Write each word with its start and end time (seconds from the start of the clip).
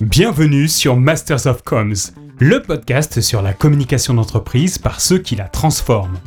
Bienvenue 0.00 0.66
sur 0.66 0.96
Masters 0.96 1.46
of 1.46 1.62
Comms, 1.62 2.14
le 2.38 2.62
podcast 2.62 3.20
sur 3.20 3.42
la 3.42 3.52
communication 3.52 4.14
d'entreprise 4.14 4.78
par 4.78 4.98
ceux 4.98 5.18
qui 5.18 5.36
la 5.36 5.44
transforment. 5.44 6.18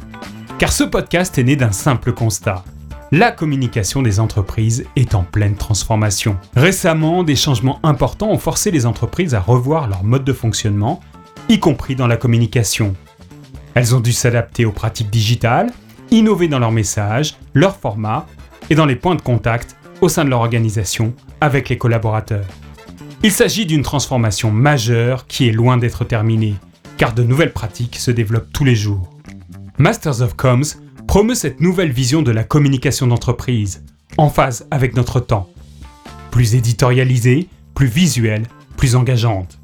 Car 0.60 0.72
ce 0.72 0.84
podcast 0.84 1.40
est 1.40 1.44
né 1.44 1.56
d'un 1.56 1.72
simple 1.72 2.14
constat. 2.14 2.64
La 3.12 3.32
communication 3.32 4.04
des 4.04 4.20
entreprises 4.20 4.86
est 4.96 5.16
en 5.16 5.24
pleine 5.24 5.56
transformation. 5.56 6.38
Récemment, 6.56 7.24
des 7.24 7.36
changements 7.36 7.80
importants 7.82 8.30
ont 8.30 8.38
forcé 8.38 8.70
les 8.70 8.86
entreprises 8.86 9.34
à 9.34 9.40
revoir 9.40 9.88
leur 9.88 10.04
mode 10.04 10.24
de 10.24 10.34
fonctionnement, 10.34 11.00
y 11.50 11.60
compris 11.60 11.96
dans 11.96 12.06
la 12.08 12.18
communication. 12.18 12.94
Elles 13.74 13.96
ont 13.96 14.02
dû 14.02 14.14
s'adapter 14.14 14.66
aux 14.66 14.72
pratiques 14.72 15.10
digitales, 15.10 15.72
innover 16.12 16.48
dans 16.48 16.60
leurs 16.60 16.72
messages, 16.72 17.38
leurs 17.56 17.78
formats 17.78 18.28
et 18.70 18.76
dans 18.76 18.86
les 18.86 18.96
points 18.96 19.16
de 19.16 19.22
contact 19.24 19.78
au 20.02 20.10
sein 20.10 20.26
de 20.26 20.30
leur 20.30 20.42
organisation 20.42 21.16
avec 21.42 21.70
les 21.70 21.80
collaborateurs. 21.80 22.46
Il 23.26 23.32
s'agit 23.32 23.66
d'une 23.66 23.84
transformation 23.84 24.52
majeure 24.52 25.28
qui 25.28 25.48
est 25.48 25.54
loin 25.54 25.78
d'être 25.78 26.04
terminée, 26.04 26.56
car 26.98 27.14
de 27.14 27.24
nouvelles 27.24 27.54
pratiques 27.54 27.96
se 27.96 28.12
développent 28.12 28.52
tous 28.52 28.66
les 28.66 28.76
jours. 28.76 29.10
Masters 29.78 30.22
of 30.22 30.36
Comms 30.36 30.76
promeut 31.08 31.34
cette 31.34 31.62
nouvelle 31.62 31.94
vision 31.94 32.22
de 32.22 32.32
la 32.32 32.44
communication 32.44 33.08
d'entreprise, 33.08 33.86
en 34.18 34.28
phase 34.30 34.68
avec 34.72 34.98
notre 34.98 35.22
temps. 35.22 35.50
Plus 36.32 36.54
éditorialisée, 36.56 37.48
plus 37.74 37.88
visuelle, 37.88 38.44
plus 38.76 38.98
engageante. 38.98 39.58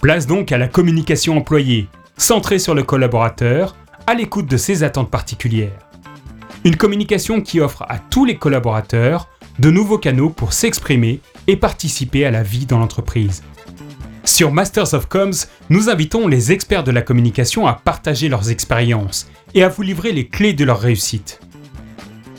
Place 0.00 0.26
donc 0.26 0.50
à 0.50 0.56
la 0.56 0.66
communication 0.68 1.36
employée, 1.36 1.88
centrée 2.16 2.58
sur 2.58 2.74
le 2.74 2.84
collaborateur, 2.84 3.76
à 4.06 4.14
l'écoute 4.14 4.48
de 4.48 4.56
ses 4.56 4.82
attentes 4.82 5.10
particulières. 5.10 5.78
Une 6.64 6.76
communication 6.76 7.42
qui 7.42 7.60
offre 7.60 7.84
à 7.90 7.98
tous 7.98 8.24
les 8.24 8.38
collaborateurs 8.38 9.28
de 9.58 9.70
nouveaux 9.70 9.98
canaux 9.98 10.30
pour 10.30 10.52
s'exprimer 10.52 11.20
et 11.46 11.56
participer 11.56 12.24
à 12.24 12.30
la 12.30 12.42
vie 12.42 12.66
dans 12.66 12.78
l'entreprise. 12.78 13.42
Sur 14.24 14.52
Masters 14.52 14.94
of 14.94 15.06
Comms, 15.06 15.46
nous 15.68 15.90
invitons 15.90 16.26
les 16.26 16.50
experts 16.50 16.84
de 16.84 16.90
la 16.90 17.02
communication 17.02 17.66
à 17.66 17.74
partager 17.74 18.28
leurs 18.28 18.50
expériences 18.50 19.28
et 19.54 19.62
à 19.62 19.68
vous 19.68 19.82
livrer 19.82 20.12
les 20.12 20.26
clés 20.26 20.54
de 20.54 20.64
leur 20.64 20.80
réussite. 20.80 21.40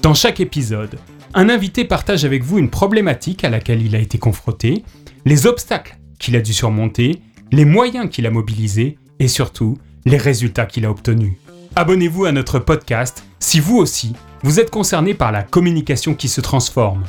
Dans 0.02 0.14
chaque 0.14 0.40
épisode, 0.40 0.98
un 1.34 1.50
invité 1.50 1.86
partage 1.86 2.26
avec 2.26 2.44
vous 2.44 2.58
une 2.58 2.70
problématique 2.70 3.44
à 3.44 3.50
laquelle 3.50 3.82
il 3.82 3.96
a 3.96 4.00
été 4.00 4.18
confronté, 4.18 4.84
les 5.26 5.48
obstacles 5.48 5.98
qu'il 6.20 6.36
a 6.36 6.42
dû 6.42 6.54
surmonter, 6.54 7.22
les 7.52 7.66
moyens 7.66 8.10
qu'il 8.10 8.26
a 8.26 8.32
mobilisés 8.32 8.98
et 9.20 9.28
surtout 9.28 9.78
les 10.06 10.18
résultats 10.18 10.66
qu'il 10.66 10.86
a 10.86 10.92
obtenus. 10.92 11.34
Abonnez-vous 11.76 12.26
à 12.26 12.32
notre 12.32 12.60
podcast 12.60 13.24
si 13.40 13.60
vous 13.60 13.78
aussi, 13.78 14.16
vous 14.44 14.60
êtes 14.60 14.72
concerné 14.72 15.14
par 15.14 15.32
la 15.32 15.44
communication 15.44 16.16
qui 16.16 16.30
se 16.30 16.40
transforme. 16.40 17.04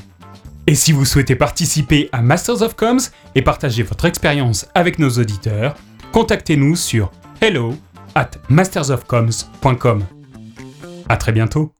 Et 0.67 0.75
si 0.75 0.91
vous 0.91 1.05
souhaitez 1.05 1.36
participer 1.36 2.09
à 2.11 2.20
Masters 2.20 2.62
of 2.62 2.75
Comms 2.75 3.11
et 3.37 3.42
partager 3.42 3.84
votre 3.84 4.06
expérience 4.06 4.67
avec 4.75 4.98
nos 4.98 5.11
auditeurs, 5.11 5.77
contactez-nous 6.12 6.75
sur 6.75 7.12
hello 7.41 7.75
at 8.17 8.31
mastersofcoms.com. 8.48 10.05
À 11.09 11.17
très 11.17 11.33
bientôt. 11.33 11.75